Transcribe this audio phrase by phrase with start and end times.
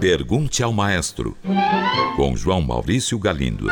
[0.00, 1.36] Pergunte ao maestro,
[2.16, 3.66] com João Maurício Galindo.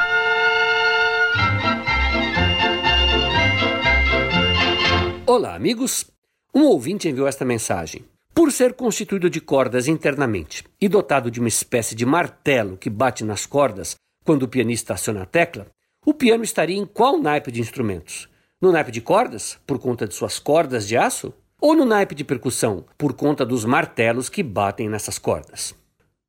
[5.26, 6.10] Olá, amigos.
[6.54, 8.04] Um ouvinte enviou esta mensagem.
[8.34, 13.24] Por ser constituído de cordas internamente e dotado de uma espécie de martelo que bate
[13.24, 15.66] nas cordas quando o pianista aciona a tecla,
[16.04, 18.28] o piano estaria em qual naipe de instrumentos?
[18.60, 21.32] No naipe de cordas, por conta de suas cordas de aço?
[21.64, 25.74] Ou no naipe de percussão, por conta dos martelos que batem nessas cordas?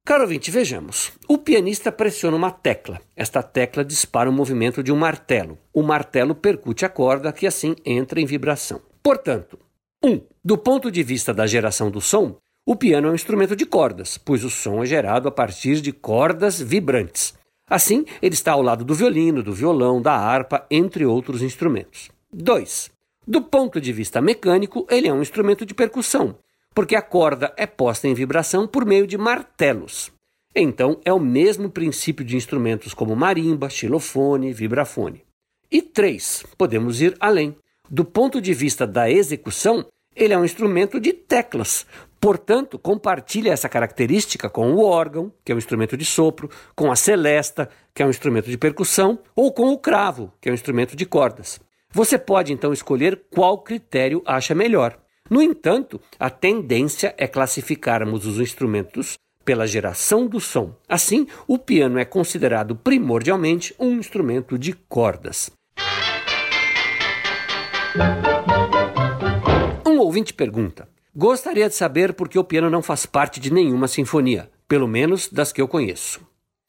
[0.06, 1.12] Caro ouvinte, vejamos.
[1.28, 3.02] O pianista pressiona uma tecla.
[3.18, 5.58] Esta tecla dispara o movimento de um martelo.
[5.74, 8.80] O martelo percute a corda que assim entra em vibração.
[9.04, 9.60] Portanto,
[10.02, 10.10] 1.
[10.10, 13.66] Um, do ponto de vista da geração do som, o piano é um instrumento de
[13.66, 17.34] cordas, pois o som é gerado a partir de cordas vibrantes.
[17.70, 22.10] Assim, ele está ao lado do violino, do violão, da harpa, entre outros instrumentos.
[22.32, 22.95] 2.
[23.28, 26.38] Do ponto de vista mecânico, ele é um instrumento de percussão,
[26.76, 30.12] porque a corda é posta em vibração por meio de martelos.
[30.56, 35.24] Então, é o mesmo princípio de instrumentos como marimba, xilofone, vibrafone.
[35.72, 36.46] E 3.
[36.58, 37.56] Podemos ir além.
[37.90, 41.86] Do ponto de vista da execução, ele é um instrumento de teclas.
[42.22, 46.96] Portanto, compartilha essa característica com o órgão, que é um instrumento de sopro, com a
[46.96, 50.96] celesta, que é um instrumento de percussão, ou com o cravo, que é um instrumento
[50.96, 51.60] de cordas.
[51.96, 55.00] Você pode então escolher qual critério acha melhor.
[55.30, 60.76] No entanto, a tendência é classificarmos os instrumentos pela geração do som.
[60.90, 65.50] Assim, o piano é considerado primordialmente um instrumento de cordas.
[69.88, 73.88] Um ouvinte pergunta: Gostaria de saber por que o piano não faz parte de nenhuma
[73.88, 76.20] sinfonia, pelo menos das que eu conheço.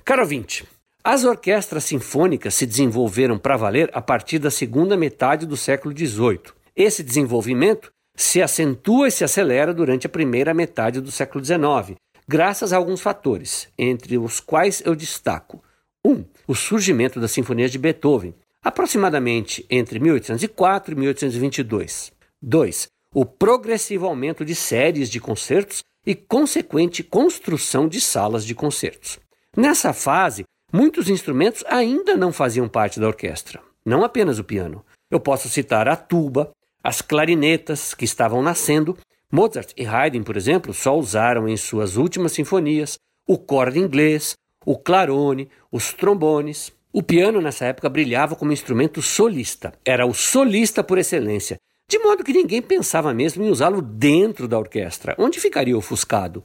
[0.05, 0.65] Caro ouvinte,
[1.07, 6.53] as orquestras sinfônicas se desenvolveram para valer a partir da segunda metade do século XVIII.
[6.75, 12.73] Esse desenvolvimento se acentua e se acelera durante a primeira metade do século XIX, graças
[12.73, 15.63] a alguns fatores, entre os quais eu destaco:
[16.05, 16.11] 1.
[16.11, 22.13] Um, o surgimento das sinfonias de Beethoven, aproximadamente entre 1804 e 1822.
[22.42, 29.20] 2 o progressivo aumento de séries de concertos e consequente construção de salas de concertos.
[29.57, 34.85] Nessa fase, muitos instrumentos ainda não faziam parte da orquestra, não apenas o piano.
[35.11, 36.51] Eu posso citar a tuba,
[36.83, 38.97] as clarinetas que estavam nascendo.
[39.33, 44.35] Mozart e Haydn, por exemplo, só usaram em suas últimas sinfonias o corda inglês,
[44.65, 46.73] o clarone, os trombones.
[46.93, 49.73] O piano nessa época brilhava como instrumento solista.
[49.85, 54.59] Era o solista por excelência de modo que ninguém pensava mesmo em usá-lo dentro da
[54.59, 56.43] orquestra, onde ficaria ofuscado.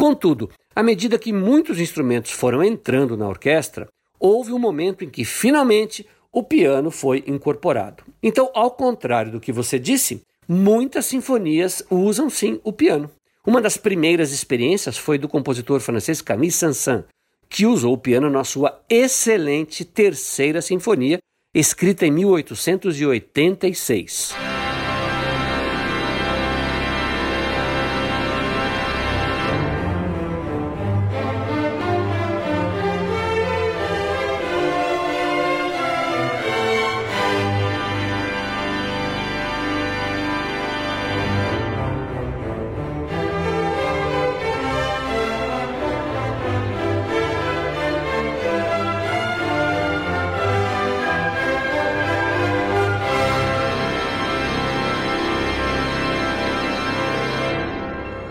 [0.00, 3.86] Contudo, à medida que muitos instrumentos foram entrando na orquestra,
[4.18, 8.02] houve um momento em que finalmente o piano foi incorporado.
[8.22, 13.10] Então, ao contrário do que você disse, muitas sinfonias usam sim o piano.
[13.46, 17.04] Uma das primeiras experiências foi do compositor francês Camille Saint-Saëns,
[17.46, 21.18] que usou o piano na sua excelente terceira sinfonia,
[21.54, 24.34] escrita em 1886.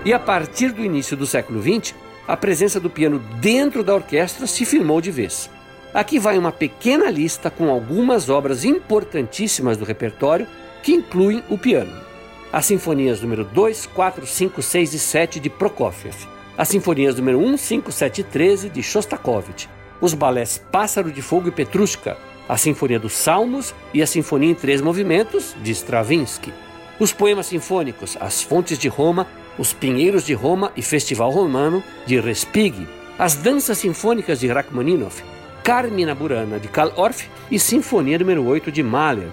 [0.09, 1.93] E a partir do início do século XX,
[2.27, 5.51] a presença do piano dentro da orquestra se firmou de vez.
[5.93, 10.47] Aqui vai uma pequena lista com algumas obras importantíssimas do repertório
[10.81, 11.95] que incluem o piano.
[12.51, 16.15] As sinfonias número 2, 4, 5, 6 e 7 de Prokofiev.
[16.57, 19.69] As sinfonias número 1, 5, 7 e 13 de Shostakovich.
[20.01, 22.17] Os balés Pássaro de Fogo e Petrushka.
[22.47, 26.51] A Sinfonia dos Salmos e a Sinfonia em Três Movimentos de Stravinsky.
[26.99, 29.27] Os poemas sinfônicos As Fontes de Roma
[29.59, 32.87] os Pinheiros de Roma e Festival Romano de Respighi,
[33.19, 35.21] as Danças Sinfônicas de Rachmaninoff,
[35.61, 39.27] Carmina Burana de Karl Orff e Sinfonia número 8 de Mahler.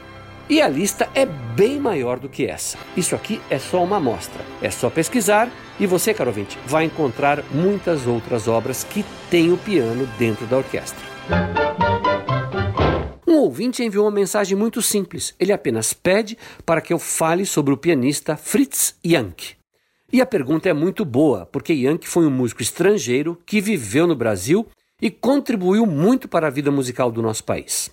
[0.48, 2.76] E a lista é bem maior do que essa.
[2.96, 4.44] Isso aqui é só uma amostra.
[4.60, 5.48] É só pesquisar
[5.78, 10.58] e você, caro ouvinte, vai encontrar muitas outras obras que têm o piano dentro da
[10.58, 11.04] orquestra.
[13.26, 15.34] Um ouvinte enviou uma mensagem muito simples.
[15.38, 19.55] Ele apenas pede para que eu fale sobre o pianista Fritz Jank.
[20.16, 24.16] E a pergunta é muito boa, porque Yankee foi um músico estrangeiro que viveu no
[24.16, 24.66] Brasil
[24.98, 27.90] e contribuiu muito para a vida musical do nosso país.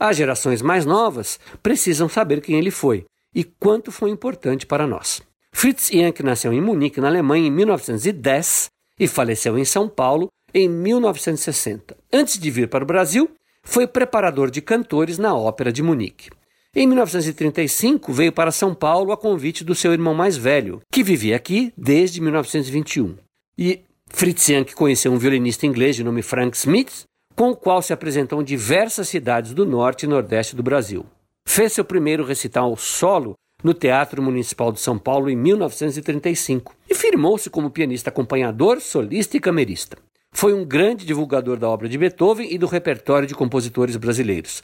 [0.00, 5.20] As gerações mais novas precisam saber quem ele foi e quanto foi importante para nós.
[5.52, 10.70] Fritz Jank nasceu em Munique, na Alemanha, em 1910 e faleceu em São Paulo em
[10.70, 11.94] 1960.
[12.10, 13.30] Antes de vir para o Brasil,
[13.62, 16.30] foi preparador de cantores na Ópera de Munique.
[16.74, 21.36] Em 1935, veio para São Paulo a convite do seu irmão mais velho, que vivia
[21.36, 23.16] aqui desde 1921.
[23.58, 27.04] E Fritz Jank conheceu um violinista inglês de nome Frank Smith,
[27.34, 31.06] com o qual se apresentou em diversas cidades do norte e nordeste do Brasil.
[31.46, 37.48] Fez seu primeiro recital solo no Teatro Municipal de São Paulo em 1935 e firmou-se
[37.50, 39.96] como pianista acompanhador, solista e camerista.
[40.32, 44.62] Foi um grande divulgador da obra de Beethoven e do repertório de compositores brasileiros.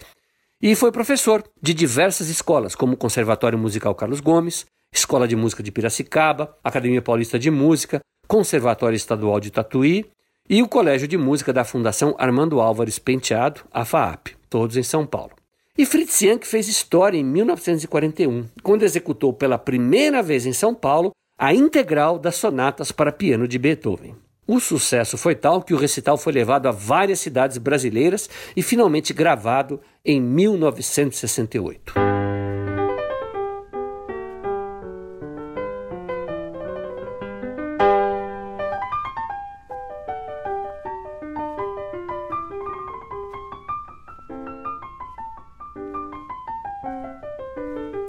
[0.63, 4.65] E foi professor de diversas escolas, como o Conservatório Musical Carlos Gomes,
[4.95, 7.99] Escola de Música de Piracicaba, Academia Paulista de Música,
[8.29, 10.07] Conservatório Estadual de Tatuí
[10.49, 15.05] e o Colégio de Música da Fundação Armando Álvares Penteado, a FAAP, todos em São
[15.05, 15.33] Paulo.
[15.77, 21.11] E Fritz Jank fez história em 1941, quando executou pela primeira vez em São Paulo
[21.37, 24.15] a integral das sonatas para piano de Beethoven.
[24.47, 29.13] O sucesso foi tal que o recital foi levado a várias cidades brasileiras e finalmente
[29.13, 31.95] gravado em 1968.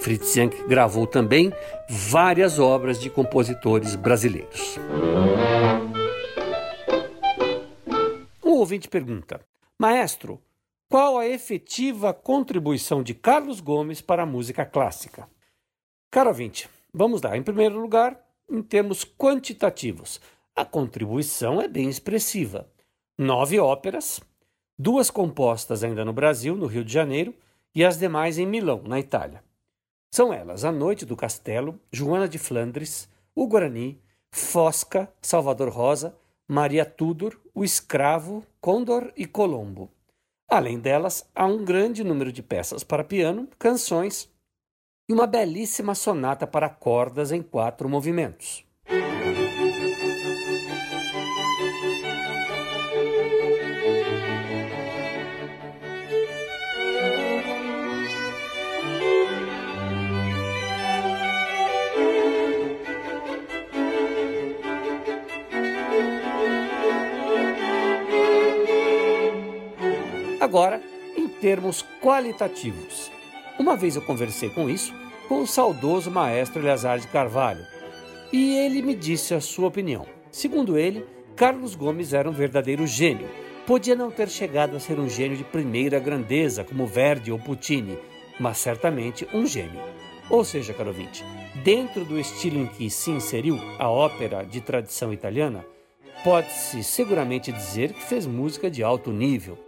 [0.00, 1.52] Fritz Jank gravou também
[1.88, 4.78] várias obras de compositores brasileiros.
[8.74, 9.40] Ouvinte pergunta:
[9.78, 10.42] Maestro,
[10.88, 15.28] qual a efetiva contribuição de Carlos Gomes para a música clássica?
[16.10, 17.36] Caro ouvinte, vamos lá.
[17.36, 20.20] Em primeiro lugar, em termos quantitativos,
[20.56, 22.68] a contribuição é bem expressiva.
[23.16, 24.20] Nove óperas,
[24.76, 27.32] duas compostas ainda no Brasil, no Rio de Janeiro,
[27.72, 29.42] e as demais em Milão, na Itália.
[30.12, 34.00] São elas A Noite do Castelo, Joana de Flandres, O Guarani,
[34.32, 39.90] Fosca, Salvador Rosa, Maria Tudor, O Escravo, Condor e Colombo.
[40.48, 44.30] Além delas, há um grande número de peças para piano, canções
[45.08, 48.63] e uma belíssima sonata para cordas em quatro movimentos.
[70.44, 70.78] Agora,
[71.16, 73.10] em termos qualitativos.
[73.58, 74.92] Uma vez eu conversei com isso
[75.26, 77.64] com o saudoso maestro Eleazar de Carvalho
[78.30, 80.04] e ele me disse a sua opinião.
[80.30, 81.02] Segundo ele,
[81.34, 83.26] Carlos Gomes era um verdadeiro gênio.
[83.66, 87.98] Podia não ter chegado a ser um gênio de primeira grandeza, como Verdi ou Puccini,
[88.38, 89.80] mas certamente um gênio.
[90.28, 91.24] Ou seja, caro ouvinte,
[91.64, 95.64] dentro do estilo em que se inseriu a ópera de tradição italiana,
[96.22, 99.58] pode-se seguramente dizer que fez música de alto nível.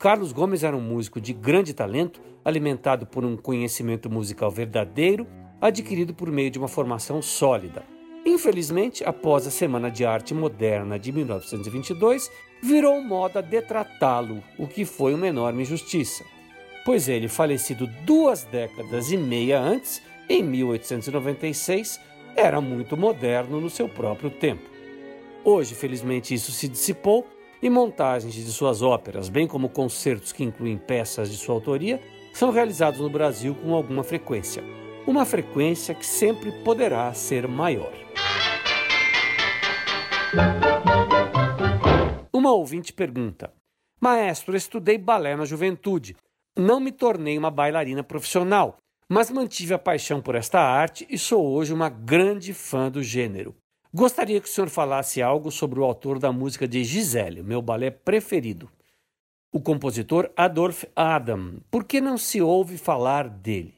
[0.00, 5.26] Carlos Gomes era um músico de grande talento, alimentado por um conhecimento musical verdadeiro,
[5.60, 7.84] adquirido por meio de uma formação sólida.
[8.24, 12.30] Infelizmente, após a Semana de Arte Moderna de 1922,
[12.62, 16.24] virou moda detratá-lo, o que foi uma enorme injustiça,
[16.82, 20.00] pois ele, falecido duas décadas e meia antes,
[20.30, 22.00] em 1896,
[22.34, 24.62] era muito moderno no seu próprio tempo.
[25.44, 27.26] Hoje, felizmente, isso se dissipou
[27.62, 32.00] e montagens de suas óperas, bem como concertos que incluem peças de sua autoria,
[32.32, 34.62] são realizados no Brasil com alguma frequência.
[35.06, 37.92] Uma frequência que sempre poderá ser maior.
[42.32, 43.52] Uma ouvinte pergunta:
[44.00, 46.16] Maestro, estudei balé na juventude.
[46.56, 51.46] Não me tornei uma bailarina profissional, mas mantive a paixão por esta arte e sou
[51.46, 53.56] hoje uma grande fã do gênero.
[53.92, 57.90] Gostaria que o senhor falasse algo sobre o autor da música de Gisele, meu balé
[57.90, 58.70] preferido.
[59.52, 61.54] O compositor Adolf Adam.
[61.68, 63.74] Por que não se ouve falar dele?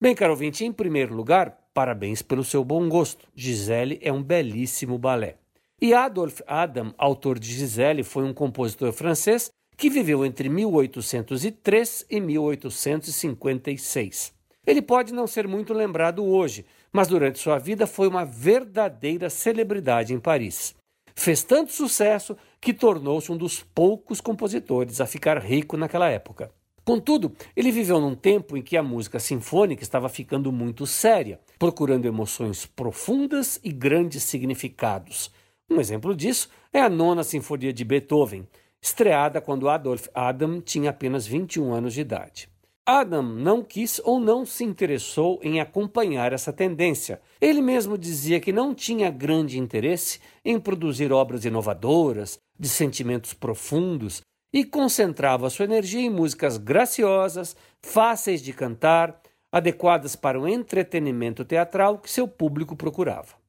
[0.00, 3.26] Bem, caro ouvinte, em primeiro lugar, parabéns pelo seu bom gosto.
[3.34, 5.38] Gisele é um belíssimo balé.
[5.80, 12.20] E Adolf Adam, autor de Gisele, foi um compositor francês que viveu entre 1803 e
[12.20, 14.32] 1856.
[14.64, 20.12] Ele pode não ser muito lembrado hoje, mas durante sua vida foi uma verdadeira celebridade
[20.12, 20.74] em Paris.
[21.14, 26.50] Fez tanto sucesso que tornou-se um dos poucos compositores a ficar rico naquela época.
[26.84, 32.06] Contudo, ele viveu num tempo em que a música sinfônica estava ficando muito séria, procurando
[32.06, 35.30] emoções profundas e grandes significados.
[35.70, 38.48] Um exemplo disso é a Nona Sinfonia de Beethoven,
[38.80, 42.51] estreada quando Adolf Adam tinha apenas 21 anos de idade.
[42.84, 47.20] Adam não quis ou não se interessou em acompanhar essa tendência.
[47.40, 54.20] Ele mesmo dizia que não tinha grande interesse em produzir obras inovadoras, de sentimentos profundos,
[54.52, 59.22] e concentrava sua energia em músicas graciosas, fáceis de cantar,
[59.52, 63.41] adequadas para o entretenimento teatral que seu público procurava.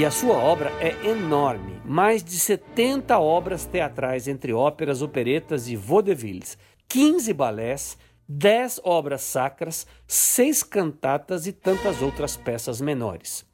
[0.00, 5.76] E a sua obra é enorme, mais de 70 obras teatrais entre óperas, operetas e
[5.76, 6.56] vaudevilles,
[6.88, 13.44] 15 balés, 10 obras sacras, 6 cantatas e tantas outras peças menores.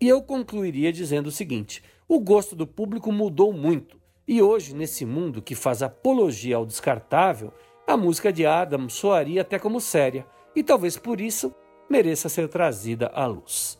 [0.00, 5.04] E eu concluiria dizendo o seguinte: o gosto do público mudou muito, e hoje, nesse
[5.04, 7.52] mundo que faz apologia ao descartável,
[7.86, 10.26] a música de Adam soaria até como séria,
[10.56, 11.54] e talvez por isso
[11.90, 13.79] mereça ser trazida à luz.